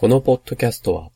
[0.00, 1.10] このポッドキャストは、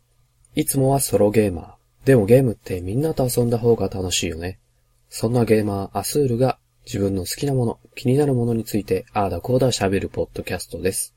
[0.55, 2.07] いつもはソロゲーマー。
[2.07, 4.59] でもゲームってみんなと遊んだ方が楽しいよね。
[5.09, 11.14] そんなゲーマー、アスールが自分の好きなもの、気になるものについて、ああだこうだ喋るポッドキャストです。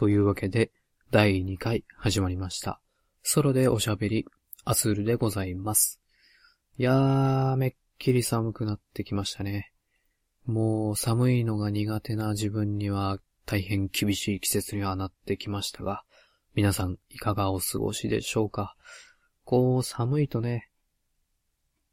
[0.00, 0.72] というわけで、
[1.10, 2.80] 第2回始まりました。
[3.22, 4.24] ソロでおしゃべり、
[4.64, 6.00] アスールでございます。
[6.78, 9.74] いやー、めっきり寒くなってきましたね。
[10.46, 16.02] もう寒いのが苦手な自分には大変厳しい季節にはなってきましたが、
[16.54, 18.76] 皆さんいかがお過ごしでしょうか？
[19.44, 20.70] こう寒いとね、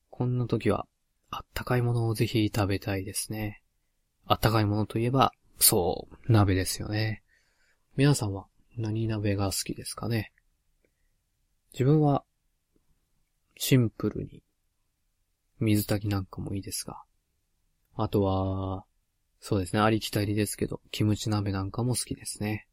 [0.09, 0.87] こんな時は
[1.29, 3.63] あったかいものをぜひ食べたいですね。
[4.25, 7.21] あったかいものといえば、そう、鍋ですよね。
[7.97, 8.45] 皆さんは
[8.77, 10.31] 何鍋が好きですかね？
[11.73, 12.23] 自分は、
[13.57, 14.43] シンプルに、
[15.59, 17.01] 水炊きなんかもいいですが、
[17.95, 18.85] あとは、
[19.39, 22.67] そうですね、ありきたりですけど、キムチ鍋なんかも好きですね。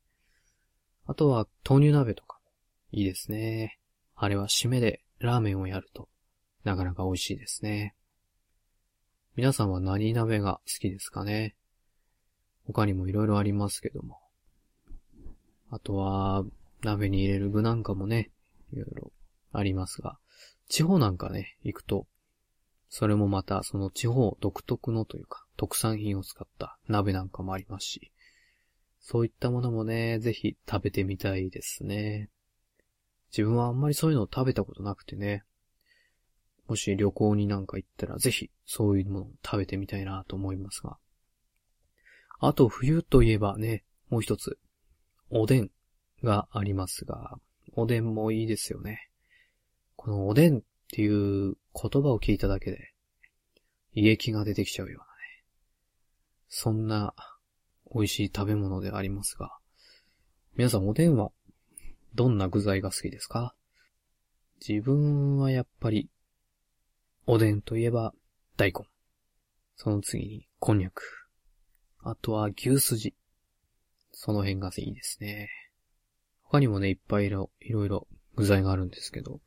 [1.06, 2.50] あとは、豆乳鍋とかも
[2.92, 3.78] いいですね。
[4.14, 6.10] あれは締めでラーメンをやると、
[6.64, 7.94] なかなか美味しいですね。
[9.36, 11.56] 皆さんは何鍋が好きですかね？
[12.66, 14.20] 他にも色々ありますけども。
[15.70, 16.44] あとは、
[16.82, 18.30] 鍋に入れる具なんかもね、
[18.72, 19.12] いろいろ
[19.52, 20.18] ありますが、
[20.68, 22.06] 地方なんかね、行くと、
[22.88, 28.12] それもまたその地方独特のというか、特産品を使った鍋なんかもありますし、
[29.00, 32.30] そういったものもね、ぜひ食べてみたいですね。
[33.30, 35.42] 自分はあんまりそういうのを食べたことなくてね、
[36.68, 40.96] もし旅行になんか行ったらぜひそういうものを食べてみたいなと思いますが。
[42.40, 44.58] あと冬といえばね、もう一つ、
[45.36, 45.70] おでん
[46.22, 47.38] がありますが、
[47.72, 49.08] おでんもいいですよね。
[49.96, 50.60] このおでんっ
[50.92, 52.92] ていう言葉を聞いただけで、
[53.94, 55.10] 胃液が出てきちゃうようなね。
[56.48, 57.14] そんな
[57.92, 59.50] 美味しい食べ物でありますが、
[60.54, 61.32] 皆さんおでんは
[62.14, 63.56] どんな具材が好きですか？
[64.64, 66.08] 自分はやっぱり、
[67.26, 68.14] おでんといえば
[68.56, 68.86] 大根。
[69.74, 71.28] その次にこんにゃく。
[72.04, 73.16] あとは牛すじ。
[74.16, 75.48] その辺がいいですね。
[76.42, 79.40] 他にもね、いっぱいいろいろ具材があるんですけど、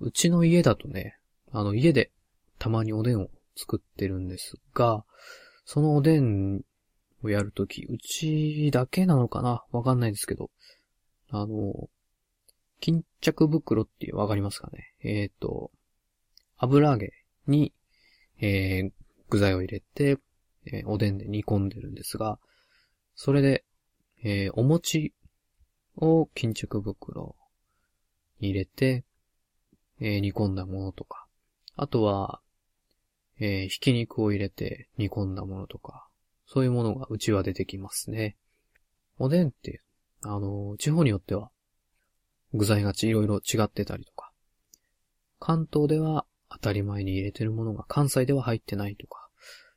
[0.00, 1.18] うちの家だとね、
[1.50, 2.10] あの家で
[2.58, 5.04] たまにおでんを作ってるんですが、
[5.64, 6.62] そのおでん
[7.22, 9.64] をやるとき、うちだけなのかな？
[9.72, 10.50] わかんないですけど、
[11.30, 11.88] あの、
[12.80, 14.92] 巾着袋ってわかりますかね？
[15.02, 15.70] えっ、と、
[16.58, 17.12] 油揚げ
[17.46, 17.72] に、
[18.40, 18.90] えー、
[19.30, 20.18] 具材を入れて、
[20.66, 22.38] えーおでんで煮込んでるんですが、
[23.14, 23.64] それで、
[24.26, 25.12] えーお餅
[25.96, 27.36] を巾着袋
[28.40, 29.04] に入れて、
[30.00, 31.26] えー煮込んだものとか、
[31.76, 32.40] あとは、
[33.38, 36.08] えーひき肉を入れて煮込んだものとか、
[36.46, 38.36] そういうものがうちは出てきますね。
[39.18, 39.82] おでんって、
[40.22, 41.50] あの地方によっては、
[42.54, 44.32] 具材がちいろいろ違ってたりとか、
[45.38, 49.28] 関東では当たり前に入れてるものが関西では入ってないとか、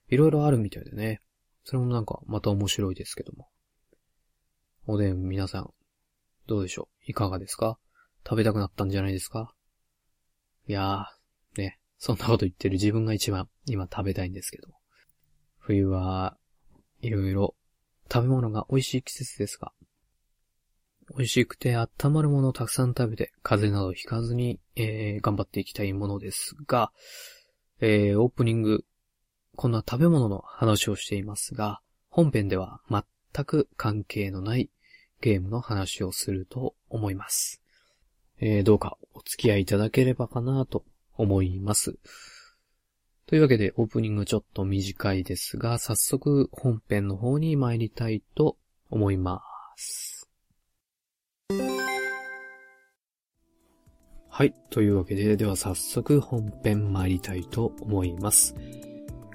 [0.08, 1.20] いろいろあるみたいでね。
[1.66, 3.50] それもなんかまた面白いですけども。
[4.90, 5.74] おでん皆さん、
[6.48, 7.12] どうでしょう？
[7.12, 7.78] いかがですか？
[8.26, 9.54] 食べたくなったんじゃないですか？
[10.66, 14.70] いやー、ね、そんなこと言ってる自分が一番今食べたいんですけど。
[15.58, 16.38] 冬は
[17.02, 17.54] いろいろ
[18.10, 19.74] 食べ物が美味しい季節ですが、
[21.18, 26.94] 美味しくて温まるものをたくさん食べて、風邪などひかずに、えー、頑張っていきたいものですが、
[27.82, 28.86] えー、オープニング、
[29.58, 33.04] こんな食べ物の話をしていますが、本編では全
[33.44, 34.70] く関係のない
[35.22, 37.62] ゲームの話をすると思います。
[38.40, 40.84] えー、どうかお付き合いいただければかなと
[41.16, 41.98] 思います。
[43.26, 48.58] というわけで、オープニングちょっと短いですが、早速本編の方に参りたいと
[48.90, 49.42] 思いま
[49.76, 50.30] す。
[54.30, 54.54] はい。
[54.70, 58.56] というわけで、では早速本編参りたいと思います。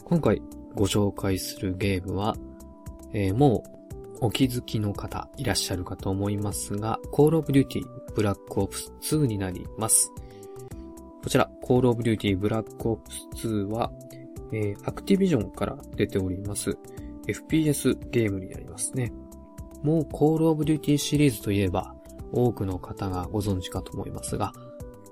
[0.05, 0.41] 今回
[0.75, 2.37] ご紹介するゲームは、
[3.13, 3.82] えーもう
[4.25, 7.83] お気づきの方いらっしゃるかと思いますが、Call of Duty
[8.15, 10.13] Black Ops 2になります。
[11.25, 13.01] こちら、Call of Duty Black Ops
[13.35, 13.91] 2は、
[14.53, 16.79] えー、Activision から出ております。
[17.27, 19.13] FPS ゲームになりますね。
[19.83, 21.93] もう Call of Duty シリーズといえば、
[22.31, 24.53] 多くの方がご存知かと思いますが、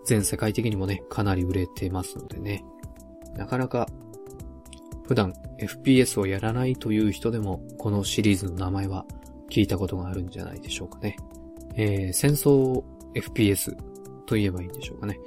[0.04, 2.64] 全世界的にもね、かなり売れてますのでね、
[3.34, 3.88] なかなか
[5.10, 9.04] 普段 FPS をやらないという人でも、このシリーズの名前は
[9.50, 11.16] 聞いたことがあるんじゃないでしょうかね。
[11.74, 12.84] えー、戦争
[13.16, 13.74] FPS
[14.26, 15.18] と言えばいいんでしょうかね。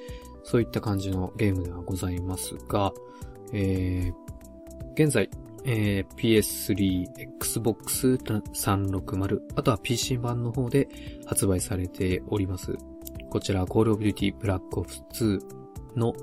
[0.45, 2.94] そういった感じのゲームではございますが、
[3.51, 5.30] えー、現在、
[5.65, 7.06] えー、PS3、
[7.41, 10.88] Xbox 360、あとは PC 版の方で
[11.25, 12.77] 発売されております。
[13.29, 15.41] こちら、Call of Duty Black Ops 2
[15.97, 16.13] の、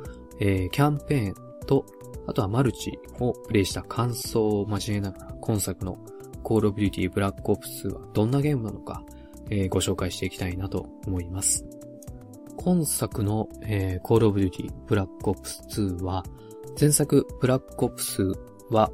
[0.40, 1.34] えー、キャンペーン
[1.66, 1.84] と、
[2.30, 5.98] あとはマルチをプレイした感想を交えながら、今作の
[6.42, 9.02] Call of Duty Black Ops 2はどんなゲームなのか、
[9.50, 11.66] えー、ご紹介していきたいなと思います。
[12.56, 16.24] 今作の、えー、Call of Duty Black Ops 2は、
[16.78, 18.34] 前作 Black Ops
[18.70, 18.90] は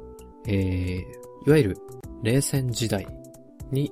[0.47, 1.77] えー、いわゆる
[2.23, 3.05] 冷戦時代
[3.69, 3.91] に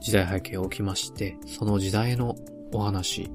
[0.00, 2.36] 時代背景を置きまして、その時代の
[2.72, 3.30] お話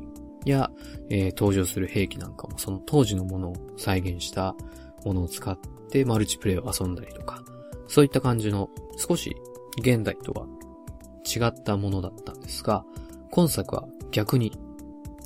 [0.46, 0.72] や、
[1.10, 4.56] えー、登場する兵器なんかもその当時のものを再現した
[5.06, 5.58] ものを使っ
[5.90, 7.44] てマルチプレイを遊んだりとか、
[7.88, 9.36] そういった感じの少し
[9.80, 10.46] 現代とは
[11.26, 12.84] 違ったものだったんですが、
[13.32, 14.58] 今作は逆に、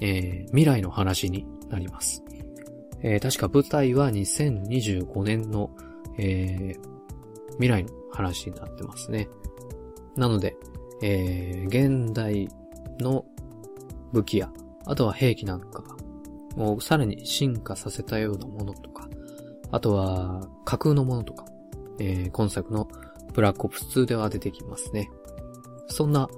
[0.01, 2.23] えー、未来の話になります。
[3.03, 5.71] えー、確か舞台は2025年の
[6.17, 9.29] えー、未来の話になってますね。
[10.15, 10.55] なので、
[11.01, 12.49] えー、現代
[12.99, 13.25] の
[14.11, 14.51] 武器や、
[14.85, 15.83] あとは兵器なんか
[16.57, 19.00] をさらに進化させたようなものとか、
[19.71, 21.45] あとは架空のものとか、
[21.99, 22.87] えー、今作の
[23.33, 25.09] ブラックオプス2では出てきますね。
[25.87, 26.29] そんな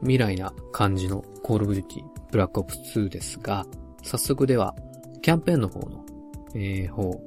[0.00, 3.66] 未来な感じのコールオブデュティブラックオプス2ですが、
[4.02, 4.74] 早速では
[5.22, 6.04] キャンペーンの方の、
[6.54, 7.20] えー、方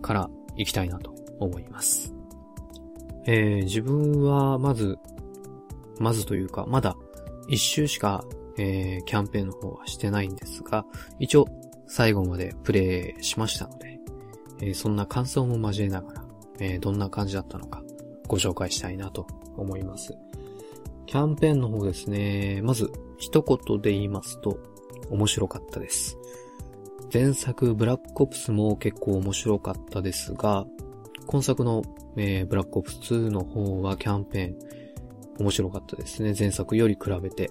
[0.00, 2.14] から行きたいなと思います。
[3.26, 4.98] えー、自分はまず、
[5.98, 6.96] まずというか、まだ
[7.48, 8.24] 一周しか、
[8.56, 10.86] えー、キャンペーンの方はしてないんですが、
[11.18, 11.46] 一応
[11.86, 13.87] 最後までプレイしましたので、
[14.60, 16.24] え、そんな感想も交えながら、
[16.60, 17.82] え、どんな感じだったのか
[18.26, 19.26] ご紹介したいなと
[19.56, 20.16] 思います。
[21.06, 24.58] キャンペーンの方ですね、まず一言で言いますと、
[25.10, 26.18] 面白かったです。
[27.12, 30.66] 前作ブラックオプスも結構面白かったですが、
[31.26, 31.82] 今作の、
[32.16, 34.58] えー、ブラックオプス2の方はキャンペーン
[35.40, 36.34] 面白かったですね。
[36.38, 37.50] 前作より比べて、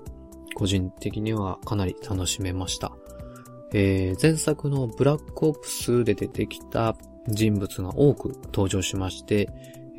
[0.56, 2.92] 個人的にはかなり楽しめました。
[3.80, 6.96] えー、前作のブラックオプスで出てきた
[7.28, 9.50] 人物が多く登場しまして、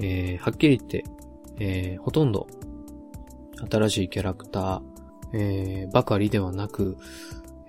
[0.00, 1.04] えー、はっきり言って、
[1.60, 2.48] えー、ほとんど
[3.70, 4.82] 新しいキャラクター、
[5.32, 6.96] えー、ばかりではなく、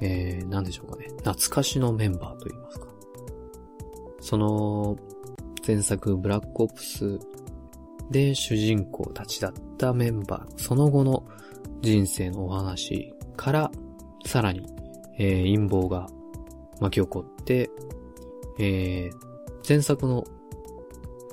[0.02, 1.10] えー、なんでしょうかね。
[1.18, 2.88] 懐かしのメンバーといいますか。
[4.20, 4.98] その、
[5.68, 7.20] 前作ブラックオプス
[8.10, 11.24] で主人公たちだったメンバー、その後の
[11.82, 13.72] 人生のお話から、
[14.26, 14.79] さらに、
[15.20, 16.08] えー、陰謀が
[16.80, 17.70] 巻き起こって、
[18.58, 19.14] えー、
[19.68, 20.24] 前作の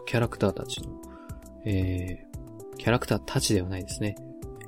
[0.04, 0.90] キャラクターたちの、
[1.64, 4.16] えー、キャラクターたちではないですね。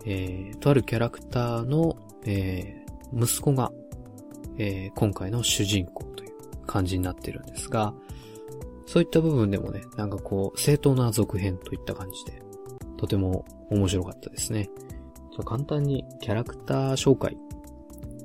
[0.06, 3.72] えー、とあるキャラクターの、えー、息子が、
[4.56, 6.30] えー、今回の主人公という
[6.66, 7.92] 感じになってるんですが、
[8.86, 12.40] そういった部分でもね、なんかこう、正当な続編といった感じで、
[12.96, 14.70] とても面白かったですね。
[15.44, 17.36] 簡単にキャラクター紹介。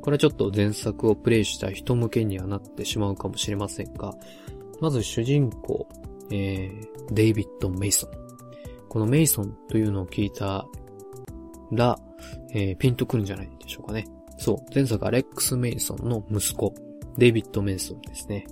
[0.03, 4.13] これはちょっと前作をプレイした人向けにはなってしまうかもしれませんが、
[4.81, 5.87] まず主人公、
[6.29, 8.09] えー、デイビッド・メイソン。
[8.89, 10.67] このメイソンというのを聞いた
[11.71, 11.97] ら、
[12.51, 14.05] えー、ピンとくるんじゃないでしょうかね。
[14.37, 16.73] そう、前作アレックス・メイソンの息子、
[17.17, 18.45] デイビッド・メイソンですね。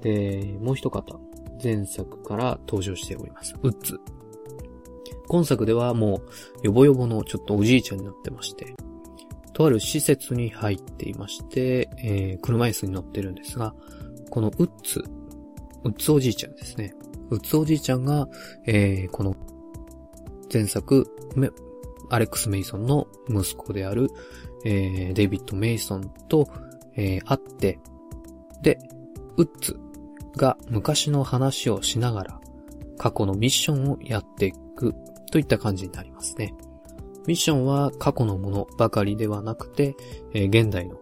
[0.00, 1.20] で、もう一方、
[1.62, 3.54] 前作から登場しております。
[3.62, 4.00] ウッズ。
[5.28, 6.28] 今作ではもう、
[6.64, 8.74] ヨボヨボのちょっとおじいちゃんになってまして、
[9.52, 13.74] とある施設に入っていまして、えー、車椅子に乗ってるんですが、
[14.30, 15.04] このウッズ、
[15.84, 16.94] ウッズおじいちゃんですね。
[17.30, 18.28] ウッズおじいちゃんが、
[18.66, 19.36] えー、この
[20.52, 21.06] 前作、
[22.10, 24.10] アレックス・メイソンの息子である、
[24.64, 26.48] えー、デイビッド・メイソンと、
[26.94, 27.78] えー、会って、
[28.62, 28.78] で、
[29.36, 29.78] ウッズ
[30.36, 32.40] が昔の話をしながら
[32.98, 34.94] 過去のミッションをやっていく
[35.30, 36.54] といった感じになりますね。
[37.26, 39.96] ミッションは過去のものばかりではなくて、
[40.32, 41.00] えー、現代の、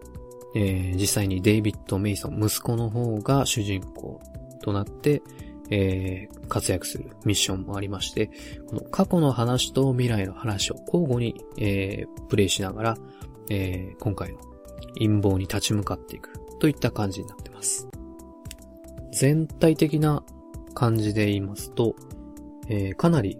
[0.55, 4.21] えー、実際にデイビッド・メイソン、息子の方が主人公
[4.61, 5.21] となって、
[5.69, 8.29] えー、活躍するミッションもありまして、
[8.67, 12.97] この過去の話と未来の話を交互に、えー、プレイしながら、
[13.49, 14.39] えー、今回の
[14.95, 17.87] 陰謀に立ち向かっていくといった感じになってます。
[19.13, 20.23] 全体的な
[20.73, 21.95] 感じで言いますと、
[22.67, 23.37] えー、かなり、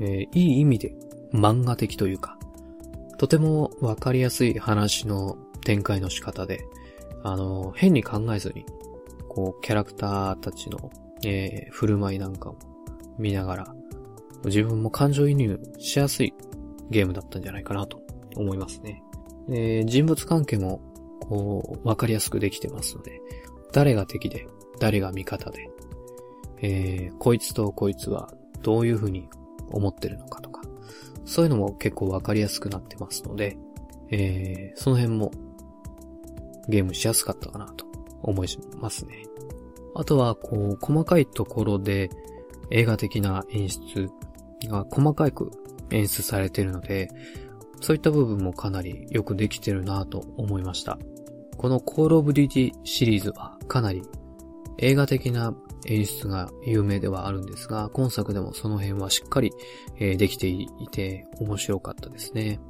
[0.00, 0.94] えー、いい意味で
[1.32, 2.38] 漫画的というか、
[3.18, 6.64] とてもわかりやすい話の展開の仕方で、
[7.22, 8.66] あの、変に考えずに、
[9.28, 10.90] こう、キャラクターたちの
[11.24, 12.58] えー、振る舞いなんかも
[13.18, 13.74] 見ながら、
[14.44, 16.34] 自分も感情移入しやすい
[16.90, 18.02] ゲームだったんじゃないかなと
[18.36, 19.02] 思いますね。
[19.48, 20.80] えー、人物関係も、
[21.20, 23.20] こう、わかりやすくできてますので、
[23.72, 24.46] 誰が敵で、
[24.80, 25.70] 誰が味方で、
[26.60, 29.28] えー、こいつとこいつはどういう風に
[29.70, 30.61] 思ってるのかとか、
[31.24, 33.56] そういうのも結構わかりやすくなってますので、
[34.10, 35.30] えー、その辺も
[36.68, 37.86] ゲームしやすかったかなと
[38.22, 38.48] 思い
[38.78, 39.24] ますね。
[39.94, 42.10] あとは、こう、細かいところで
[42.70, 44.10] 映画的な演出
[44.68, 45.50] が細かく
[45.90, 47.08] 演出されているので、
[47.80, 50.98] そういった部分もかなりよくできてるなと思いました。
[51.56, 54.02] この Call of Duty シリーズはかなり
[54.78, 55.54] 映画的な
[55.86, 59.52] 演出が有名ではあるんですが、今作でもその辺はしっかり、
[59.98, 62.60] えできていて面白かったですね。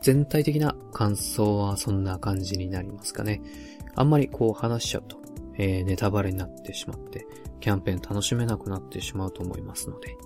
[0.00, 3.40] 全体的な感想はそんな感じになりますかね。
[3.94, 5.16] あんまりこう話しちゃうと、
[5.56, 7.26] えー、ネタバレになってしまって、
[7.60, 10.16] キャンペーン楽しめなくなってしまうと思いますので、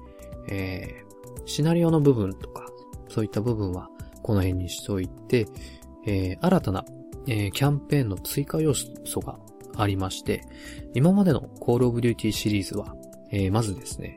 [0.49, 2.67] えー、シナリオの部分とか、
[3.09, 3.89] そういった部分は
[4.23, 5.47] この辺にしておいて、
[6.07, 6.85] えー、新たな、
[7.27, 9.39] えー、キャンペーンの追加要素が
[9.77, 10.43] ありまして、
[10.95, 12.95] 今までの Call of Duty シリーズは、
[13.31, 14.17] えー、まずですね、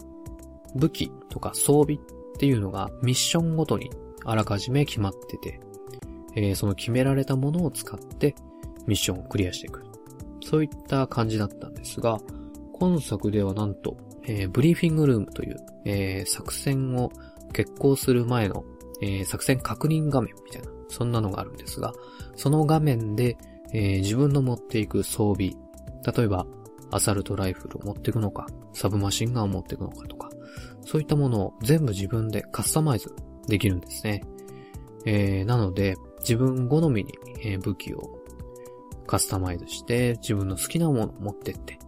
[0.76, 2.00] 武器とか装備っ
[2.38, 3.90] ていうのがミッションごとに
[4.26, 5.60] あらかじめ決まってて、
[6.36, 8.36] えー、その決められたものを使って
[8.88, 9.84] ミッションをクリアしていく。
[10.44, 12.20] そういった感じだったんですが、
[12.74, 17.12] 今作ではなんと、えー、ブリーフィングルームという、えー、作戦を
[17.54, 18.64] 決行する前の、
[19.02, 21.94] えー、作戦確認画面みたいな、そんなのがあるんですが、
[22.36, 23.38] その画面で、
[23.74, 25.52] えー、自分の持っていく装備、
[26.16, 26.46] 例えば、
[26.92, 30.30] アサルトライフルを持っていくのか、サブマシンガンを持っていくのかとか、
[30.86, 33.14] そういったものを全部自分でカスタマイズ
[33.48, 34.24] できるんですね。
[35.06, 38.20] えー、なので、自分好みに、え、武器を
[39.06, 41.80] カスタマイズして自分の好きなものを持ってって、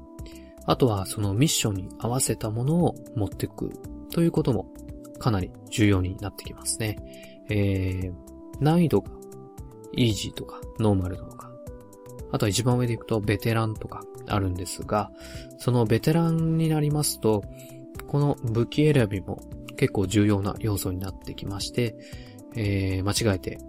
[0.65, 3.71] あとはそのミッションに合わせたものを持っていく
[4.11, 4.71] ということも
[5.19, 6.97] かなり重要になってきますね。
[7.49, 8.13] えー、
[8.59, 9.11] 難易度が
[9.93, 11.40] イージーとかノーマルとか、
[12.31, 15.11] あとは一番上で行くとベテランとかあるんですが、
[15.57, 17.43] そのベテランになりますと、
[18.07, 19.41] この武器選びも
[19.77, 21.95] 結構重要な要素になってきまして、
[22.55, 23.59] えー、間違えて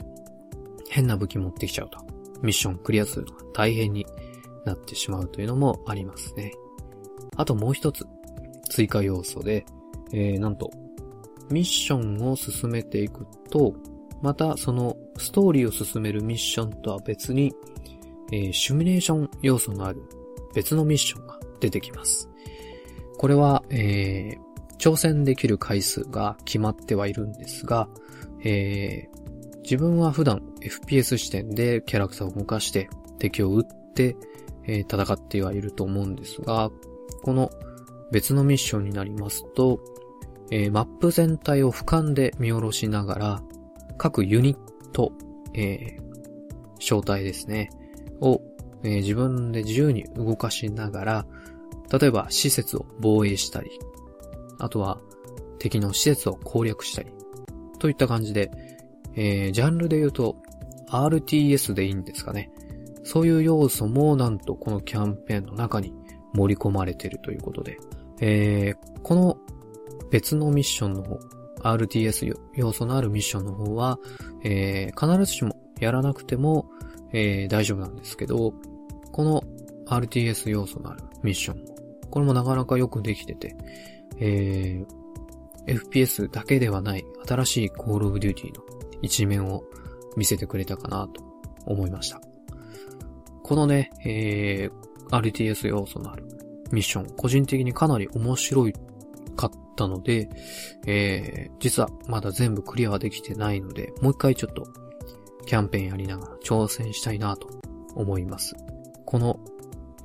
[0.89, 1.99] 変な武器持ってきちゃうと、
[2.43, 4.07] ミッションクリアするのが大変に
[4.65, 6.53] なってしまうというのもありますね。
[7.37, 8.07] あともう一つ
[8.69, 9.65] 追加要素で、
[10.13, 10.71] えー、なんと、
[11.51, 13.75] ミッションを進めていくと、
[14.23, 17.53] またそのストーリーを進めるミッションとは別に、
[18.33, 20.03] えー、シミュレーション要素のある
[20.55, 22.29] 別のミッションが出てきます。
[23.19, 27.89] これは、えー、挑戦できる回数が決まってはいるんですが、
[28.43, 34.17] えー、自分は普段 FPS 視点でキャラクターを動かして敵を撃って、
[34.65, 36.71] えー、戦ってはいると思うんですが、
[37.23, 37.51] この
[38.11, 39.81] 別のミッションになりますと、
[40.51, 43.43] え、マップ全体を俯瞰で見下ろしながら、
[43.97, 44.59] 各ユニッ
[44.93, 45.13] ト、
[45.55, 46.03] えー、
[46.79, 47.71] 正体ですね、
[48.23, 48.41] を、
[48.83, 51.27] えー、自分で自由に動かしながら、
[51.93, 53.71] 例えば施設を防衛したり、
[54.59, 54.99] あとは
[55.59, 57.13] 敵の施設を攻略したり、
[57.79, 58.51] といった感じで、
[59.15, 60.37] えー、ジャンルで言うと
[60.89, 62.51] RTS でいいんですかね。
[63.05, 65.93] そういう要素もなんとこのキャンペーンの中に
[66.35, 67.79] 盛り込まれているということで、
[68.21, 69.37] えー、この
[70.11, 71.19] 別のミッションの方、
[71.63, 73.99] RTS 要素のあるミッションの方は、
[74.45, 76.69] えー、必ずしもやらなくても、
[77.13, 78.55] えー、大丈夫なんですけど、
[79.13, 79.43] この
[79.87, 81.65] RTS 要素のあるミッション、
[82.11, 83.57] これもなかなかよくできてて、
[84.19, 88.63] えー、FPS だけではない新しい Call of Duty の
[89.03, 89.65] 一面を
[90.17, 91.23] 見せてくれたかなと
[91.67, 92.21] 思いました。
[93.43, 96.27] このね、えー、RTS 要素のある
[96.71, 98.67] ミッション、個人的にかなり面白
[99.37, 100.29] かったので、
[100.87, 104.67] えー、実はまだ全部クリアはできてないので、もう一回ちょっと
[105.47, 107.49] キャンペーンやりながら挑戦したいなと
[107.95, 108.55] 思います。
[109.05, 109.39] この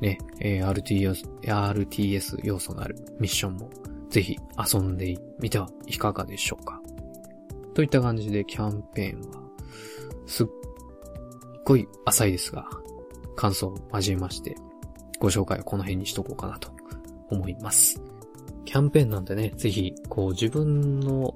[0.02, 3.70] ね、え、RTS、RTS 要素のあるミッションも
[4.10, 4.38] ぜひ
[4.74, 6.82] 遊んでみてはいかがでしょうか。
[7.74, 9.42] といった感じでキャンペーンは
[10.26, 10.48] すっ
[11.64, 12.66] ごい浅いですが、
[13.36, 14.56] 感想を交えまして、
[15.20, 16.70] ご紹介はこの辺にしとこうかなと
[17.30, 18.02] 思います。
[18.66, 21.34] キャンペーンなんでね、ぜひ、こう自分の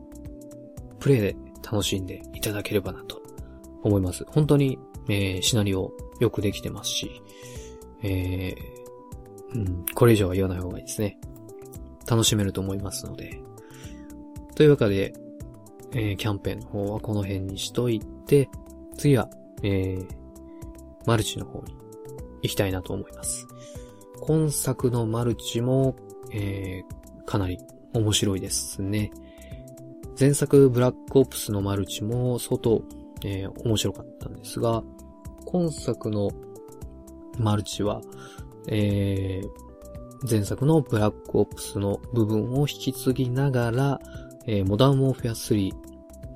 [0.99, 3.20] プレイで楽しんでいただければなと
[3.83, 4.25] 思います。
[4.29, 7.21] 本当に、えー、シナリオよくできてますし、
[8.03, 11.19] えー、うん、これ以上は言わない方がいいですね。
[12.09, 13.39] 楽しめると思いますので。
[14.55, 15.13] というわけで、
[15.93, 18.49] えー、キャンペーンの方はこの辺にしといて、
[18.97, 19.29] 次は、
[19.63, 20.07] えー、
[21.05, 21.75] マルチの方に
[22.43, 23.47] 行きたいなと思います。
[24.21, 25.95] 今作のマルチも、
[26.31, 27.59] えー、かなり
[27.93, 29.11] 面白いですね。
[30.19, 32.83] 前作ブラックオプスのマルチも相当、
[33.23, 34.83] えー、面白かったんですが、
[35.45, 36.31] 今作の
[37.37, 38.01] マルチは、
[38.67, 43.99] えー、前作のブラックオプスの部分を引き継ぎながら、
[44.45, 45.71] えー、モダンウォーフェア3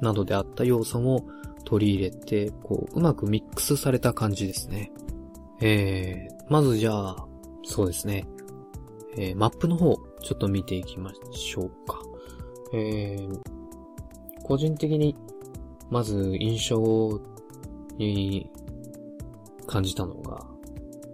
[0.01, 1.25] などであった要素も
[1.65, 4.91] 取り入れて、こう、うまくミックスされた感じですね。
[5.61, 7.27] えー、まずじゃあ、
[7.63, 8.25] そうですね。
[9.17, 12.01] えー、マップの方、ちょっと見ていきましょうか。
[12.73, 13.39] えー、
[14.43, 15.15] 個人的に、
[15.89, 17.21] まず印象
[17.97, 18.49] に
[19.67, 20.45] 感じたのが、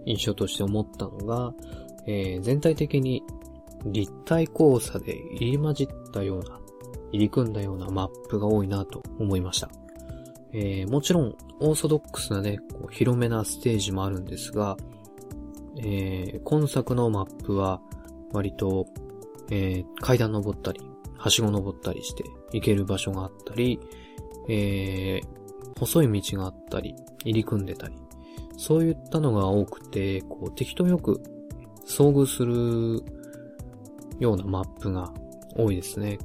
[0.04, 1.54] 印象として思ったのが、
[2.06, 3.22] えー、全体的に
[3.86, 6.58] 立体交差で入り混じったような、
[7.12, 9.70] 入り組んだようなマップが多いなと思いました。
[10.52, 14.76] えー、もちろん、オーソドックスなね、こう広めなステージもあるんですが、
[15.78, 17.80] えー、今作のマップは、
[18.32, 18.86] 割と、
[19.50, 20.80] えー、階段登ったり、
[21.16, 23.78] はしご登ったりして行ける場所があったり、
[24.48, 26.94] えー、細い道があったり、
[27.24, 27.96] 入り組んでたり、
[28.56, 31.22] そういったのが多くて、こう、敵とよく
[31.86, 33.04] 遭遇する
[34.18, 35.12] ようなマップが
[35.56, 36.18] 多いですね。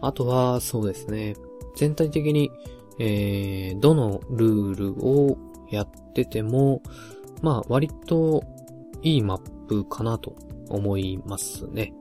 [0.00, 1.34] あとは、そうですね。
[1.76, 2.50] 全体的に、
[2.98, 5.36] えー、どのルールを
[5.70, 6.82] やってても、
[7.40, 8.44] まあ、割と
[9.02, 10.36] いいマップかなと
[10.68, 11.92] 思いますね。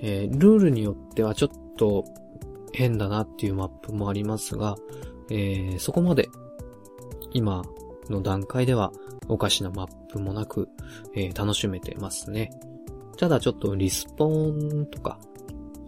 [0.00, 2.04] えー、ルールによってはちょっと
[2.74, 4.76] 変だなっていうマップもありますが、
[5.30, 6.28] えー、そこまで
[7.32, 7.62] 今
[8.10, 8.92] の段階では
[9.28, 10.68] おかしなマップもなく、
[11.14, 12.50] えー、楽しめてますね。
[13.16, 15.18] ただちょっとリスポーンとか、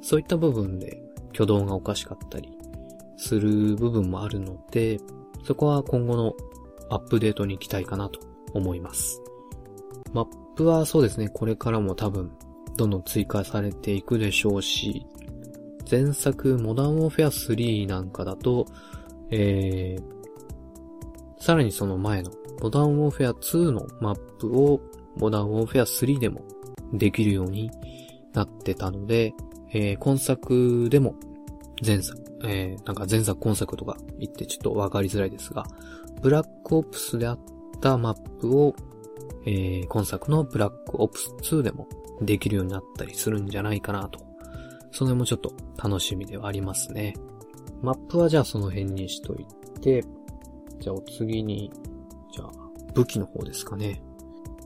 [0.00, 2.56] そういった部分で挙動がおかしかったり
[3.16, 4.98] する部分もあるので、
[5.44, 6.34] そこは今後の
[6.88, 8.20] アップデートに期待かなと
[8.54, 9.20] 思います。
[10.12, 10.24] マッ
[10.54, 12.30] プはそうですね、これからも多分、
[12.76, 15.04] どんどん追加されていくでしょうし、
[15.88, 18.66] 前作モダンウォーフェア3なんかだと、
[19.30, 24.80] えー、さらにその前のモダンウォーフェア2のマップを
[25.16, 26.42] モダンウォーフェア3でも
[26.92, 27.70] できるように
[28.32, 29.34] なってたので、
[29.72, 31.14] えー、今作でも
[31.84, 35.66] 前作、えー、なんか前作今作とか言ってちょっとわかりづらいですが、
[36.20, 37.38] ブラックオプスであっ
[37.80, 38.74] たマップを、
[39.44, 41.86] えー、今作のブラックオプス2でも
[42.20, 44.25] できるようになったりするんじゃないかなと。
[44.96, 47.12] その辺もちょっと楽しみではありますね。
[47.82, 49.46] マップはじゃあその辺にしとい
[49.82, 50.02] て、
[50.80, 51.70] じゃあお次に、
[52.32, 52.50] じゃあ
[52.94, 54.02] 武器の方ですかね。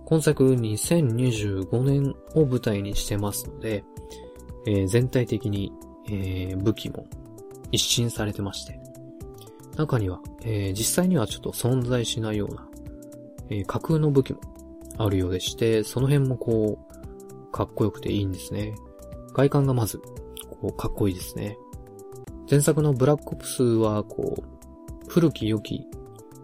[0.04, 3.82] 今作2025年を舞台にしてますので、
[4.68, 5.72] えー、全体的に、
[6.06, 7.08] えー、武器も
[7.72, 8.78] 一新されてまして、
[9.76, 12.68] 中には、えー、実際にはちょっと存在しないような、
[13.48, 14.38] えー、架空の武器も
[14.96, 18.76] あるようでして、その辺もこう、かっこよくていいんですね。
[19.34, 20.00] 外観がまず、
[20.76, 21.56] かっこいいですね。
[22.50, 24.42] 前作のブラックオプスは、こう、
[25.08, 25.86] 古き良き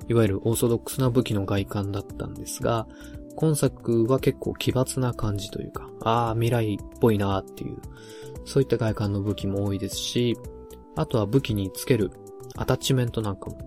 [0.08, 2.86] いわゆるオーソドックスな武器の外観だったんですが、
[3.34, 7.78] 今作は結構奇抜な感じというか、ああ、未来っぽいなーっていう、
[8.44, 10.36] そういった外観の武器も多いですし、
[10.94, 12.12] あとは武器につける
[12.56, 13.58] アタッチメントなんかも、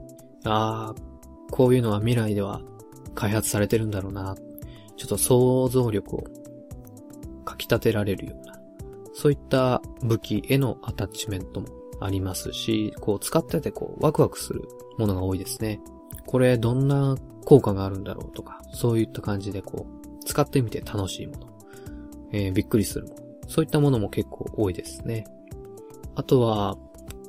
[0.46, 2.62] ああ、こういうのは未来では
[3.16, 4.36] 開発されてるんだろうな、
[4.96, 6.24] ちょっと想像力を
[7.44, 8.49] かき立てられるような、
[9.20, 11.68] そういった武器へのアタッチメントも
[12.00, 15.82] ありますし、こう使っててこうワクワクするものが多いですね。
[16.26, 21.48] これどんな効果があるんだろうとか、そういった感じでこう、使ってみて楽しいもの、
[22.32, 23.16] えー、びっくりするもの、
[23.50, 25.26] そういったものも結構多いですね。
[26.16, 26.78] あとは、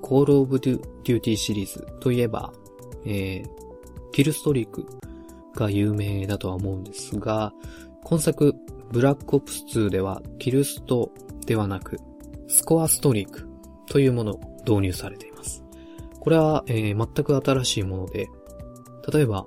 [0.01, 2.53] Call of Duty シリーズといえば、
[3.05, 3.51] えー、
[4.13, 4.87] キルストリーク
[5.57, 7.53] が有名だとは思うんですが、
[8.05, 8.55] 今作、
[8.93, 11.11] ブラックオプス2では、キルスト
[11.47, 11.99] ではなく、
[12.49, 13.49] スコアストリーク
[13.87, 15.65] というものを導入されています。
[16.21, 18.29] これは、えー、全く新しいもので、
[19.13, 19.47] 例えば、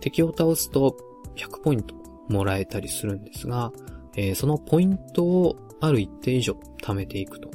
[0.00, 0.96] 敵を倒すと
[1.36, 1.94] 100ポイント
[2.28, 3.72] もらえたりするんですが、
[4.16, 7.50] えー、そのポイントをある一定以上貯めていくと。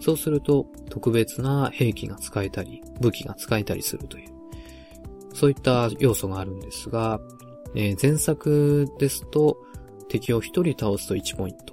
[0.00, 4.32] そうすると特別な兵器が使えたり、武器が使えたりするという、
[5.32, 7.20] そういった要素があるんですが、
[7.74, 9.58] えー、前作ですと
[10.08, 11.71] 敵を一人倒すと1ポイント。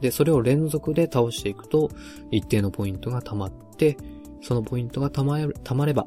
[0.00, 1.90] で、それを連続で倒していくと
[2.30, 3.96] 一定のポイントが溜まって、
[4.42, 6.06] そのポイントが溜ま溜まれば、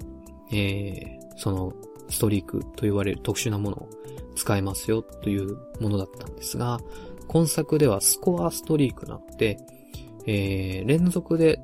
[0.51, 1.73] えー、その
[2.09, 3.89] ストリークと言われる特殊なものを
[4.35, 6.79] 使えますよというものだったんですが、
[7.27, 9.57] 今作ではスコアストリークなので、
[10.25, 11.59] えー、連続で、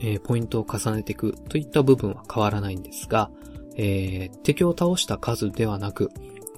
[0.00, 3.30] えー、ポイントを重ねていくといった部分は変わらないんですが、
[3.76, 6.10] えー、敵を倒した数ではなく、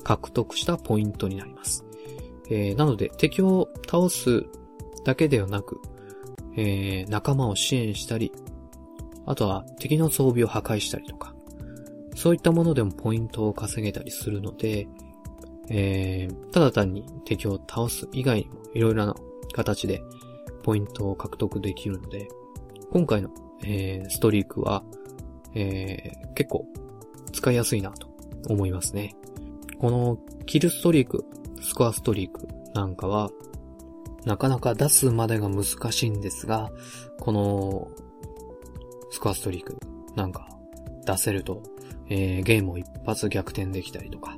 [0.04, 1.84] 獲得したポイントになります。
[2.50, 4.46] えー、なので、敵を倒す
[5.08, 5.80] だけではなく、
[6.54, 8.30] えー、仲間を支援したり、
[9.24, 11.34] あとは敵の装備を破壊したりとか、
[12.14, 14.86] そういったものでもポイントを稼げたりするので、
[15.70, 19.16] えー、ただ単に敵を倒す以外にもいろいろな
[19.54, 20.02] 形で
[20.62, 22.28] ポイントを獲得できるので、
[22.92, 23.30] 今回の、
[23.64, 24.82] えー、ストリークは、
[25.54, 26.66] えー、結構
[27.32, 28.08] 使いやすいなと
[28.50, 29.16] 思いますね。
[29.78, 31.24] このキルストリーク、
[31.62, 33.30] スコアストリークなんかは、
[34.28, 36.70] なかなか出すまでが難しいんですが、
[37.18, 37.88] この
[39.10, 39.78] スコアストリーク
[40.16, 40.50] なんか
[41.06, 41.62] 出せると、
[42.10, 44.36] えー、ゲームを一発逆転できたりとか、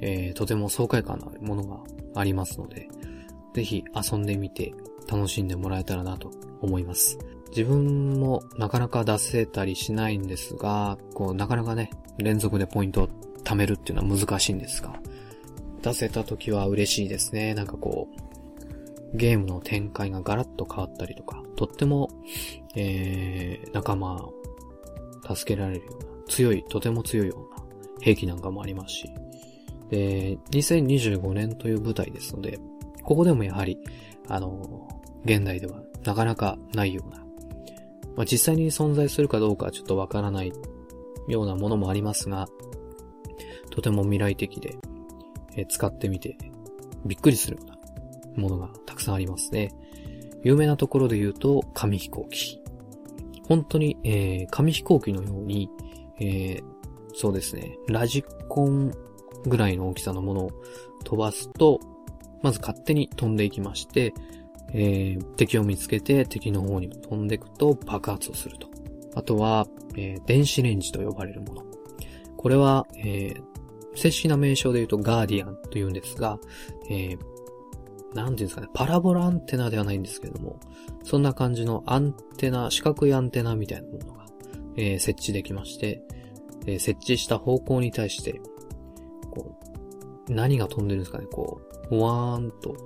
[0.00, 1.78] えー、とても爽快感のあるものが
[2.16, 2.88] ありますので、
[3.54, 4.74] ぜひ遊んでみて
[5.08, 7.16] 楽しんでもらえたらなと思います。
[7.50, 13.08] 自分もなかなか出せたりしないんですが、こう、なかなかね、連続でポイントを
[13.44, 14.98] 貯めるっていうのは難しいんですが、
[15.82, 17.54] 出せた時は嬉しいですね。
[17.54, 18.23] なんかこう、
[19.14, 22.10] ゲームの展開がガラッと変わったりとか、とっても、
[22.74, 24.34] えー、仲間を
[25.34, 27.64] 助けられるような、強い、とても強いような
[28.00, 29.10] 兵器なんかもありますし、
[29.88, 32.58] で、2025年という舞台ですので、
[33.04, 33.78] ここでもやはり、
[34.28, 34.88] あの、
[35.24, 37.18] 現代ではなかなかないような、
[38.16, 40.52] まあ、実際に存在するかどうかはちょっとわからない
[41.28, 42.46] ようなものもありますが、
[43.70, 44.76] とても未来的で、
[45.56, 46.36] え使ってみて
[47.06, 47.73] びっくりするような
[48.36, 49.74] ものがたくさんありますね。
[50.42, 52.60] 有名なところで言うと、紙飛行機。
[53.48, 55.70] 本当に、えー、紙飛行機のように、
[56.18, 56.62] えー、
[57.14, 58.92] そうですね、ラジコン
[59.46, 60.50] ぐらいの大きさのものを
[61.04, 61.80] 飛ばすと、
[62.42, 64.12] まず勝手に飛んでいきまして、
[64.72, 68.68] えー、敵を見つけて敵の方に飛んでいくと爆発をすると。
[69.14, 69.66] あとは、
[69.96, 71.62] えー、電子レンジと呼ばれるもの。
[72.36, 73.42] これは、えー、
[73.94, 76.38] 正式な名称で言うとガーディアンと言うんですが、
[76.90, 77.18] えー、
[78.14, 80.60] なんていうんですかね、パラボラアンテナではないんですけれども、
[81.02, 84.26] そんな感じのアンテナ、四角いアンテナみたいなものが、
[84.76, 86.02] えー、設置できまして、
[86.66, 88.40] えー、設置した方向に対して、
[89.30, 89.58] こ
[90.28, 92.76] う、何が飛んでるんですかね、こう、わーんと、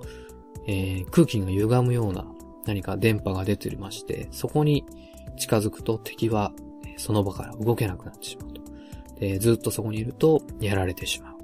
[0.67, 2.25] えー、空気が歪むような
[2.65, 4.85] 何か電波が出てまして、そこに
[5.37, 6.51] 近づくと敵は
[6.97, 8.61] その場から動けなくなってしまうと。
[9.19, 11.35] で、ずっとそこにいるとやられてしまう。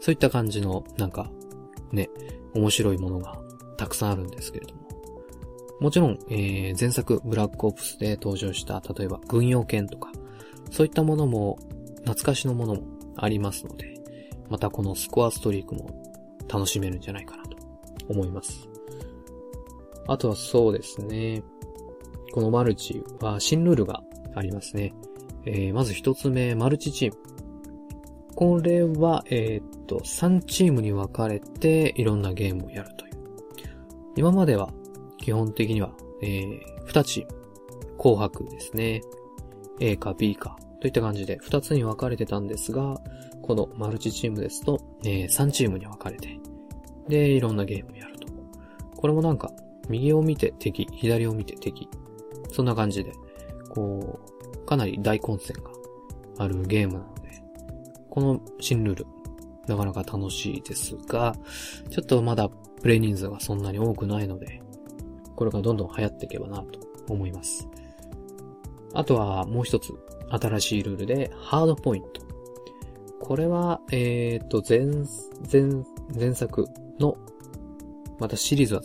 [0.00, 1.30] そういった感じの、なんか、
[2.54, 3.38] 面白いものが
[3.76, 4.82] たくさんあるんですけれども。
[5.80, 10.12] もちろん、えー、前作ブラックオプスで登場した、例えば軍用犬とか、
[10.70, 11.58] そういったものも、
[12.04, 12.82] 懐かしのものも
[13.16, 13.94] ありますので、
[14.48, 15.90] またこのスコアストリークも
[16.48, 17.56] 楽しめるんじゃないかなと
[18.08, 18.68] 思います。
[20.06, 21.42] あとはそうですね。
[22.32, 24.02] このマルチは新ルールが
[24.34, 24.94] ありますね。
[25.44, 27.18] えー、まず一つ目、マルチチーム。
[28.34, 33.12] これは、えー、っと、3チームに分かれていろんなゲームをやるという。
[34.16, 34.70] 今までは
[35.18, 35.90] 基本的には、
[36.22, 37.42] えー、2チーム。
[37.98, 39.00] 紅白ですね。
[39.78, 43.00] A か B かといった感じで2つに分かれてたんですが、
[43.42, 46.40] このマルチチームですと、えー、3チームに分かれて、
[47.08, 48.26] で、いろんなゲームをやると。
[48.96, 49.52] これもなんか、
[49.88, 51.88] 右を見て敵、左を見て敵。
[52.50, 53.12] そんな感じで、
[53.68, 54.20] こ
[54.54, 55.70] う、かなり大混戦が
[56.38, 57.11] あるゲームなので、
[58.12, 59.06] この新ルール、
[59.66, 61.34] なかなか楽しいですが、
[61.88, 62.50] ちょっとまだ
[62.82, 64.60] プレイ人数がそんなに多くないので、
[65.34, 67.66] これがどんどん流行っていけばなと思います。
[68.92, 69.94] あとはもう一つ
[70.28, 72.20] 新しいルールでハードポイント。
[73.18, 74.80] これは、えっ、ー、と、前、
[75.50, 75.82] 前、
[76.14, 77.16] 前作の、
[78.18, 78.82] またシリーズは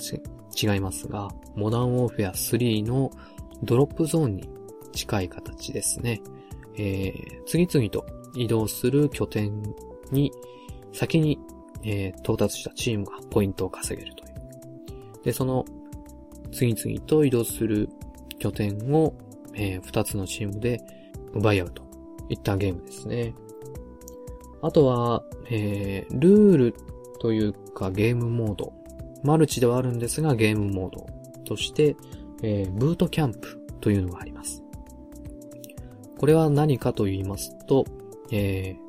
[0.56, 3.12] 違いますが、モダンウォーフェア3の
[3.62, 4.50] ドロップゾーンに
[4.94, 6.22] 近い形ですね。
[6.78, 8.06] えー、次々と
[8.38, 9.62] 移動する拠点
[10.12, 10.32] に
[10.94, 11.40] 先に、
[11.84, 15.24] えー、到達したチームがポイントを稼げるという。
[15.24, 15.66] で、その
[16.52, 17.90] 次々と移動する
[18.40, 19.14] 拠点を、
[19.54, 20.82] えー、2つのチームで
[21.34, 21.84] 奪い合うと
[22.30, 23.34] いったゲームですね。
[24.62, 26.76] あとは、えー、ルール
[27.20, 28.74] というかゲームモード。
[29.24, 31.06] マルチではあるんですがゲームモード
[31.44, 31.96] として、
[32.44, 34.64] えー、ブートキャンプというのがあります。
[36.18, 37.86] これは何かと言いますと、
[38.32, 38.88] えー、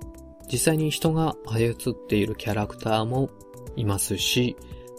[0.51, 3.31] 実際に人が操っているキャラクターも
[3.77, 4.57] いますし、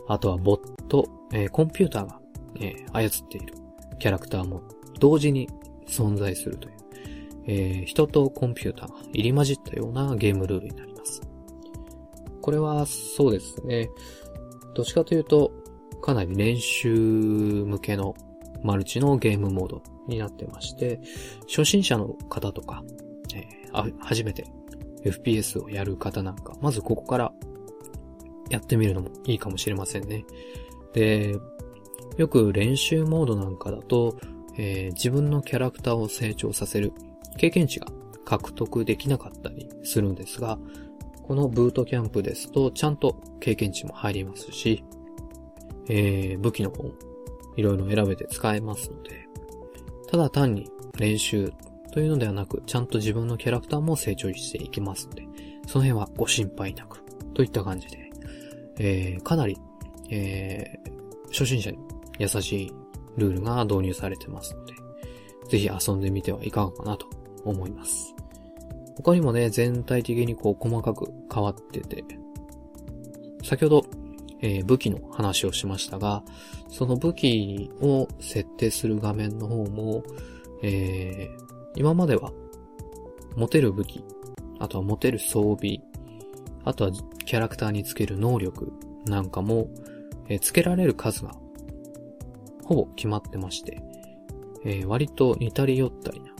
[0.07, 2.19] あとはボット、えー、コンピューターが、
[2.59, 3.53] えー、操っている
[3.99, 4.63] キャラクターも
[4.99, 5.49] 同時に
[5.87, 6.75] 存在するという、
[7.47, 11.21] えー、人とコンピューターが入り混じったようなゲームルールになります。
[12.41, 13.89] これはそうですね。
[14.75, 15.51] どっちかというと、
[16.01, 18.15] かなり練習向けの
[18.63, 20.99] マルチのゲームモードになってまして、
[21.47, 22.83] 初心者の方とか、
[23.73, 24.45] えー、初めて。
[25.03, 27.31] FPS をやる方なんか、まずここから
[28.49, 30.25] やってみるのもいいかもしれませんね。
[30.93, 31.37] で、
[32.17, 34.17] よく練習モードなんかだと、
[34.57, 36.93] えー、自分のキャラクターを成長させる。
[37.37, 37.87] 経験値が
[38.25, 40.59] 獲得できなかったりするんですが、
[41.23, 44.83] このブートキャンプですと、ちゃんと経験値も入りますし、
[45.87, 46.91] えー、武器の方も
[47.55, 49.27] いろいろ選べて使えますので、
[50.09, 51.53] ただ単に練習
[51.99, 55.27] というのではなく、ちゃんと自分のキャラクターも成長していきますので、
[55.67, 58.09] その辺はご心配なく、といった感じで、
[58.77, 59.57] えー、かなり、
[60.09, 61.77] えー、初心者に
[62.17, 62.73] 優しい
[63.17, 64.75] ルールが導入されてますので、
[65.49, 67.05] ぜひ遊んでみてはいかがかなと
[67.43, 68.15] 思います。
[68.95, 72.05] 他にもね、全体的にこう細かく変わってて、
[73.43, 73.85] 先ほど、
[74.39, 76.23] えー、武器の話をしましたが、
[76.69, 80.03] その武器を設定する画面の方も、
[80.63, 82.31] えー、今までは、
[83.35, 84.03] 持てる武器、
[84.59, 85.79] あとは持てる装備、
[86.65, 86.91] あとは
[87.25, 88.71] キャラクターにつける能力
[89.05, 89.69] なんかも、
[90.27, 91.35] えー、つけられる数が、
[92.63, 93.81] ほぼ決まってまして、
[94.63, 96.31] えー、割と似たり寄ったりな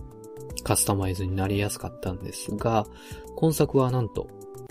[0.63, 2.85] カスタマイズになりやすかったんですが、
[3.35, 4.27] 今作はなんと、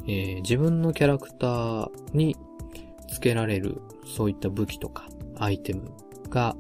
[0.07, 2.37] えー、自分のキャラクターに
[3.09, 5.90] 付けられるそういった武器とかアイテム
[6.29, 6.57] が、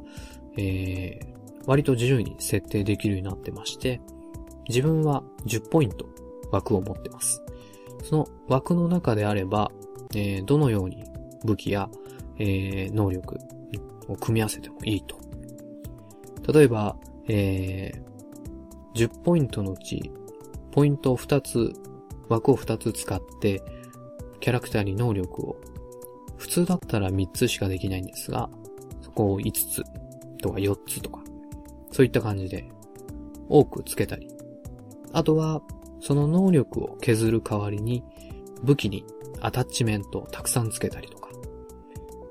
[0.56, 1.37] えー、
[1.68, 4.00] 割と自由に設定できるようになってまして、
[4.70, 6.06] 自分は10ポイント
[6.50, 7.42] 枠を持ってます。
[8.02, 9.70] その枠の中であれば、
[10.14, 11.04] えー、どのように
[11.44, 11.90] 武器や、
[12.38, 13.36] えー、能力
[14.08, 15.18] を組み合わせてもいいと。
[16.50, 16.96] 例えば、
[17.28, 20.10] えー、10ポイントのうち、
[20.72, 21.74] ポイントを2つ、
[22.30, 23.62] 枠を2つ使って、
[24.40, 25.56] キャラクターに能力を、
[26.38, 28.48] 普通だったら3つしかできないんですが、
[29.02, 29.82] そこを5つ
[30.40, 31.27] とか4つとか、
[31.90, 32.68] そういった感じで
[33.48, 34.28] 多くつけたり。
[35.12, 35.62] あとは、
[36.00, 38.04] その能力を削る代わりに
[38.62, 39.04] 武器に
[39.40, 41.28] アタッチメントをたくさんつけたりとか。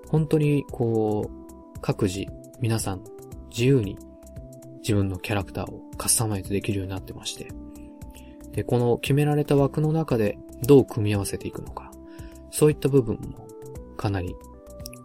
[0.09, 2.25] 本当にこう、各自
[2.59, 3.01] 皆さん
[3.49, 3.97] 自由に
[4.79, 7.49] 自分のキャラクターをカスタマイズできるようになってまして。
[8.51, 11.91] で、この決められた枠の中でどう組み合わせていくのか。
[12.51, 13.47] そういった部分も
[13.97, 14.35] かなり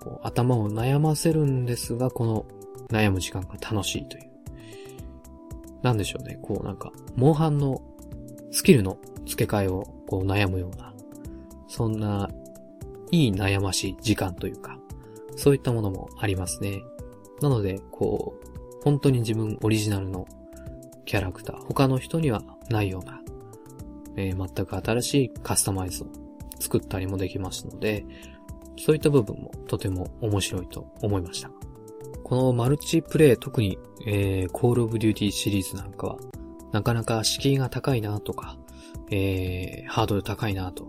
[0.00, 2.46] こう頭を悩ませるんですが、この
[2.88, 4.31] 悩む時間が楽しいという。
[5.82, 6.38] なんでしょうね。
[6.42, 7.82] こうなんか、モンハンの
[8.50, 10.94] スキルの付け替えをこう悩むような、
[11.68, 12.28] そんな
[13.10, 14.78] いい悩ましい時間というか、
[15.36, 16.82] そういったものもありますね。
[17.40, 20.26] なので、こう、本当に自分オリジナルの
[21.04, 23.20] キャラクター、他の人にはないような、
[24.16, 26.06] えー、全く新しいカスタマイズを
[26.58, 28.04] 作ったりもできますので、
[28.78, 31.50] そういった部分もとても面白いと思いました。
[32.32, 36.16] このマルチプレイ、特に、えー、コールオブデューティーシリーズなんかは、
[36.72, 38.56] なかなか敷居が高いなとか、
[39.10, 40.88] えー、ハードル高いなと、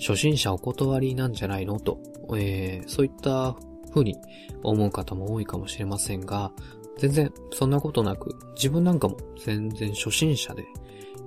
[0.00, 1.98] 初心者お断りなんじゃないのと、
[2.38, 3.54] えー、そういった
[3.90, 4.16] 風に
[4.62, 6.52] 思う方も多いかもしれませんが、
[6.96, 10.64] 全然そんなことなく、自分なんかも全然初心者で、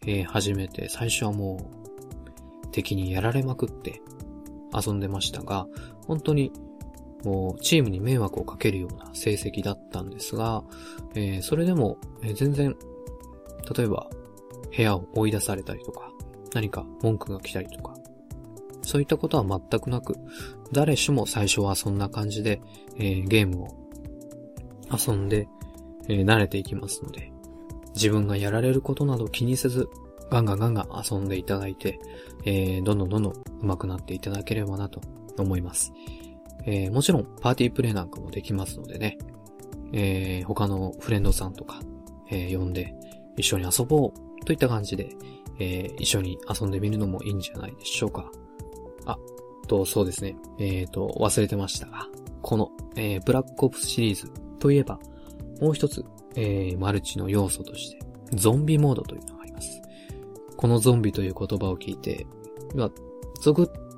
[0.07, 1.69] えー、始めて、最初はも
[2.63, 4.01] う敵にやられまくって
[4.73, 5.67] 遊んでましたが、
[6.07, 6.51] 本当に
[7.23, 10.63] もうチームに迷惑をかけるような成績だったんですが、
[11.15, 12.75] えー、それでも、え、全然、
[13.75, 14.09] 例えば
[14.75, 16.11] 部屋を追い出されたりとか、
[16.53, 17.95] 何か文句が来たりとか、
[18.81, 20.15] そういったことは全くなく、
[20.71, 22.61] 誰しも最初はそんな感じで、
[22.97, 23.67] えー、ゲームを
[24.91, 25.47] 遊んで、
[26.07, 27.31] えー、慣れていきますので、
[27.95, 29.89] 自分がやられることなど気にせず、
[30.31, 31.99] ガンガンガンガン遊んでいただいて、
[32.45, 35.01] えー、どんどんどんどん上手くなっていただければなと
[35.37, 35.91] 思います。
[36.65, 39.17] えー、もちろん、パーティープレイなんかもできますのでね、
[39.93, 41.79] えー、他のフレンドさんとか、
[42.29, 42.93] えー、呼んで、
[43.37, 45.09] 一緒に遊ぼうといった感じで、
[45.59, 48.29] えー、一緒に遊んでみるのもいいんじゃないでしょうか。
[49.05, 49.17] あ、
[49.67, 50.35] と、そうですね。
[50.57, 52.07] えっ、ー、と、忘れてましたが、
[52.41, 54.99] この、えー、ブラックオプスシリーズといえば、
[55.61, 56.03] もう一つ、
[56.35, 57.99] えー、マルチの要素として、
[58.33, 59.81] ゾンビモードというのがあります。
[60.57, 62.25] このゾンビという言葉を聞いて、
[62.73, 62.89] 今、
[63.41, 63.88] ゾクッ、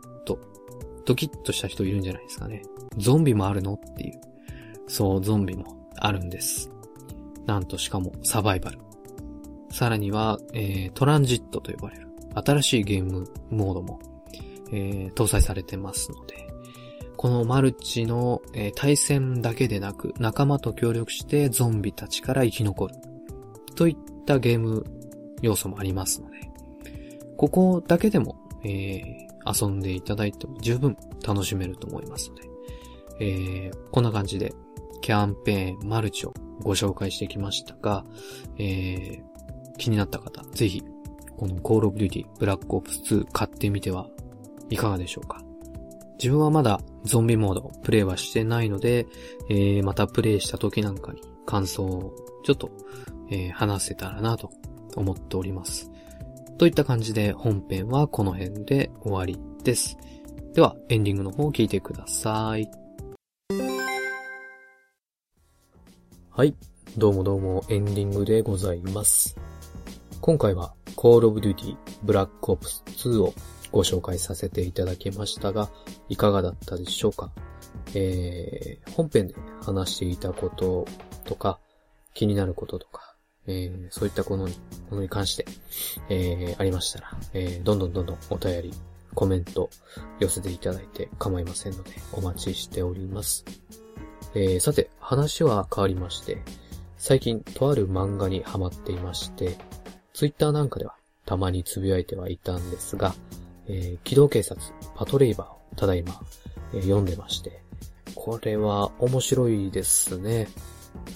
[1.12, 2.62] ドキッとした人いるんじゃないですかね。
[2.96, 4.22] ゾンビもあるのっていう。
[4.88, 6.72] そう、ゾンビもあるんです。
[7.46, 8.80] なんとしかもサバイバル。
[9.72, 14.00] さらには、えー、トランジットと呼ばれる新しいゲームモードも、
[14.72, 16.48] えー、搭載されてますので、
[17.18, 22.96] このマルチの、えー、対戦だけでなく、仲間と協力してゾンビたちから生き残る。
[23.76, 24.86] といったゲーム
[25.42, 26.38] 要素もありますので、
[27.36, 32.50] ここだけでも、えー、遊んでいただいても十分楽しめると思いますので、
[33.20, 34.54] えー、こんな感じで、
[35.02, 38.06] キャンペーン、マルチをご紹介してきましたが、
[38.58, 40.84] えー、気になった方、ぜひ、
[41.38, 44.08] この Call of Duty Black Ops 2買ってみては
[44.70, 45.42] いかがでしょうか。
[46.20, 49.08] 自分はまだゾンビモードプレイはしてないので、
[49.50, 52.70] えー、またプレイした時なんかに感想をちょっと、
[53.32, 54.52] えー、話せたらなと
[54.96, 55.92] 思っております。
[56.62, 59.98] といった感じで本編はこの辺で終わりです。
[60.54, 62.70] では、エンディングの方を聞いてください。
[66.30, 66.56] はい。
[67.00, 69.36] どうもどうもエンディングでございます。
[70.22, 73.34] 今回は Call of Duty Black Ops 2を
[73.72, 75.72] ご紹介させていただきましたが、
[76.10, 77.32] いかがだったでしょうか？
[77.96, 80.86] えー、本編で話していたこと
[81.26, 81.60] とか、
[82.14, 83.11] 気になることとか、
[83.48, 84.56] えー、そういったものに、
[84.90, 85.46] ものに関して、
[86.10, 88.74] えー、ありましたら、えー、どんどんどんどんお便り、
[89.14, 89.70] コメント
[90.20, 93.44] 寄せていただいて構いませんので、お待ちしております。
[94.34, 96.42] えー、さて、話は変わりまして、
[96.98, 99.58] 最近とある漫画にハマっていまして、
[100.14, 103.16] ツイッターなんかではたまにつぶやいてはいたんですが、
[103.68, 104.62] えー、機動警察
[104.96, 106.22] パトレイバーをただいま、
[106.74, 107.62] えー、読んでまして、
[108.16, 110.48] これは面白いですね。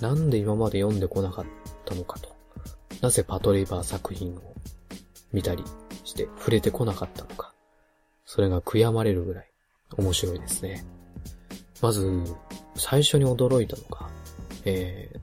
[0.01, 2.33] なんで今まで読んでこなかったのかと。
[3.01, 4.55] なぜパトレイバー作品を
[5.33, 5.63] 見たり
[6.03, 7.53] して触れてこなかったのか。
[8.25, 9.49] それが悔やまれるぐらい
[9.97, 10.85] 面白いですね。
[11.81, 12.23] まず、
[12.75, 14.09] 最初に驚いたのが、
[14.65, 15.19] えー、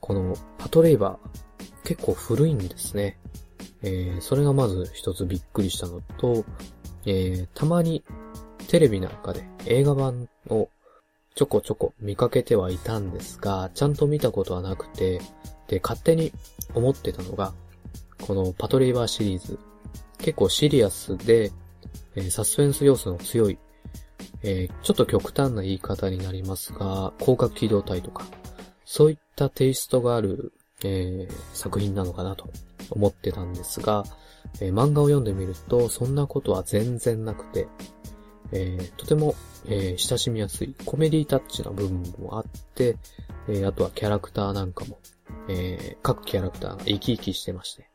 [0.00, 3.18] このパトレイバー結構古いんですね。
[3.82, 6.44] えー、それがまず一つびっくりしたのと、
[7.06, 8.02] えー、たまに
[8.68, 10.68] テレビなんかで映画版を
[11.34, 15.20] ちょこちょこ見かけてはいたんですが、ちゃんと見たことはなくて、
[15.66, 16.32] で、勝手に
[16.74, 17.52] 思ってたのが、
[18.22, 19.58] このパトレイバーシリーズ、
[20.18, 21.50] 結構シリアスで、
[22.14, 23.58] えー、サスペンス要素の強い、
[24.42, 28.24] えー、ちょっと極端な言い方になりますが、広角機動隊とか、
[28.84, 30.52] そういったテイストがある、
[30.84, 32.48] えー、作品なのかなと
[32.90, 34.04] 思ってたんですが、
[34.60, 37.66] え、漫画を読んでみると、そんなことは全然なくて、
[38.54, 39.34] えー、とても、
[39.66, 42.96] えー、親しみやすいコメディタッチな部分もあって、
[43.48, 44.98] えー、あとはキャラクターなんかも、
[45.48, 47.88] え、各キャラクターが生き生きしてまして。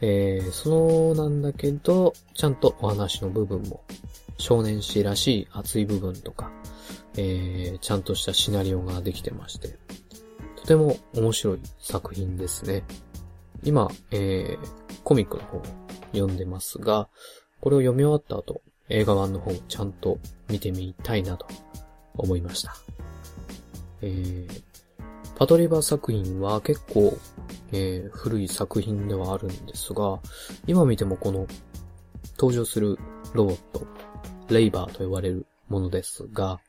[0.00, 3.82] え、そうなんだけど、ちゃんとお話の部分も、
[4.38, 6.50] 少年誌らしい熱い部分とか、
[7.16, 9.78] え、ちゃんとしたシナリオができてまして、
[10.56, 12.84] とても面白い作品ですね。
[13.62, 14.56] 今、え、
[15.04, 15.62] コミックの方を
[16.12, 17.08] 読んでますが、
[17.60, 20.18] これを読み終わった後、映画版の方をちゃんと
[20.48, 21.46] 見てみたいなと
[22.16, 22.74] 思いました。
[24.02, 24.62] えー、
[25.36, 27.16] パトリバー作品は結構、
[27.72, 30.20] えー、古い作品ではあるんですが、
[30.66, 31.46] 今見てもこの
[32.38, 32.98] 登場する
[33.32, 33.86] ロボット、
[34.48, 36.60] レイバーと呼ばれるものですが、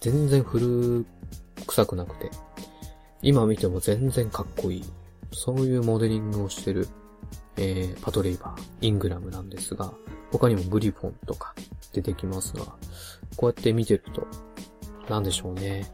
[0.00, 1.06] 全然古
[1.66, 2.30] 臭くなくて、
[3.22, 4.84] 今見ても全然かっこいい。
[5.32, 6.88] そういうモデリングをしてる、
[7.56, 9.92] えー、パトレイバー、イングラムなんですが、
[10.30, 11.54] 他にもグリフォンとか
[11.92, 12.64] 出てきますが、
[13.36, 14.26] こうやって見てると、
[15.08, 15.92] なんでしょうね。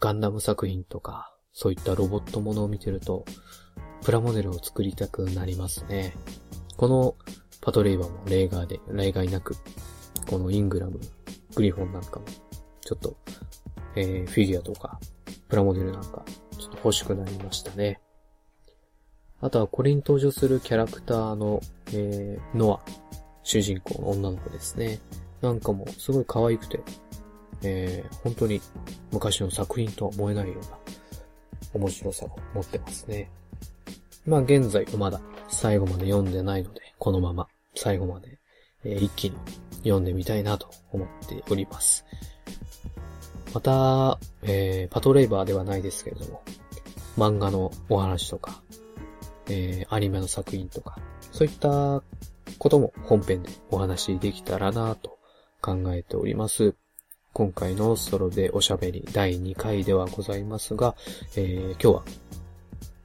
[0.00, 3.24] ガンダム作品とか、そういったロボットものを見てると、
[4.02, 6.14] プラモデルを作りたくなりますね。
[6.76, 7.14] この
[7.60, 9.54] パトレイバーも例外で、例外なく、
[10.28, 10.98] このイングラム、
[11.54, 12.26] グリフォンなんかも、
[12.80, 13.16] ちょっと、
[13.94, 14.98] えー、フィギュアとか、
[15.48, 16.24] プラモデルなんか、
[16.58, 18.00] ちょっと欲しくなりましたね。
[19.42, 21.60] あとはこれに登場するキャラクターの、
[21.92, 22.90] えー、ノア、
[23.42, 25.00] 主人公の女の子ですね。
[25.40, 26.80] なんかもすごい可愛くて、
[27.62, 28.60] えー、本当に
[29.10, 30.78] 昔の作品とは思えないような
[31.74, 33.30] 面白さを持ってますね。
[34.24, 38.38] まあ現在まだ最後まで読んでないので、このまま最後まで、
[38.84, 39.36] えー、一気に
[39.78, 42.04] 読んでみたいなと思っております。
[43.52, 46.42] また、えー、パトレイバーではないですけれども、
[47.18, 48.62] 漫画のお話とか、
[49.48, 50.96] えー、アニメの作品とか、
[51.32, 52.02] そういった
[52.58, 55.18] ことも本編でお話しできたらなと
[55.60, 56.74] 考えております。
[57.32, 60.94] 今回のソロでおしゃべり第2回ではございますが、
[61.36, 62.02] えー、今日は、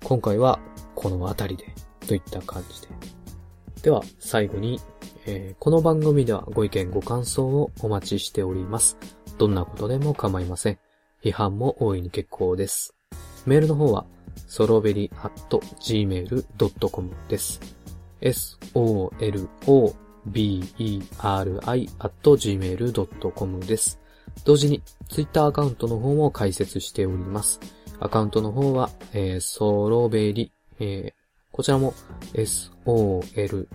[0.04, 0.60] 今回は
[0.95, 1.73] この辺りで
[2.06, 2.88] といった感じで。
[3.84, 4.82] では、最後に、
[5.26, 8.98] えー、この番組ではご意見ご感想をお待ちしております。
[9.38, 10.79] どんなことでも構いません。
[11.23, 12.96] 批判も大いに結構です。
[13.46, 14.06] メールの方は、
[14.48, 15.31] ソロベリ at
[15.79, 17.77] gmail.com です。
[18.21, 19.50] soloberi
[21.19, 24.00] アット gmail.com です。
[24.44, 27.60] 同時に、ツイッターアカウントの方も開設しております。
[28.00, 31.13] アカウントの方は、えー、ソロベリ、えー、
[31.52, 31.94] こちらも
[32.33, 33.67] soloberi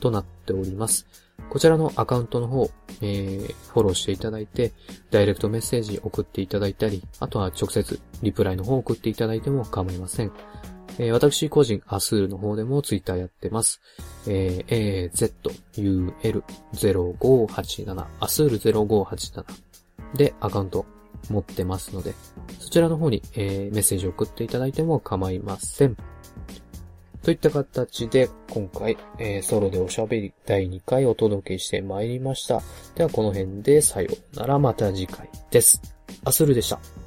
[0.00, 1.23] となっております。
[1.50, 2.70] こちらのアカウントの方、
[3.00, 4.72] えー、フォローしていただいて、
[5.10, 10.32] ダイレクトメッセージ送っていただいたり、あとは直接リプライの方送っていただいても構いません。
[10.98, 13.80] えー、私個人、アスールの方でもツイッターやってます。
[14.26, 19.44] えー、azul0587、アスール0587
[20.14, 20.86] でアカウント
[21.30, 22.14] 持ってますので、
[22.58, 25.96] そちらの方に、えー、メッセージを送っていただいても構いません。
[27.24, 32.60] といった形で、今回、えー、ソロでおしゃべり第2回お届けしてまいりました。
[32.94, 35.80] ではこの辺でさようならまた次回です。
[36.26, 37.03] アスルでした。